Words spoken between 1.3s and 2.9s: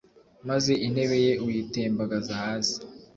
uyitembagaza hasi